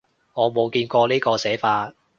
[0.33, 1.93] 我冇見過呢個寫法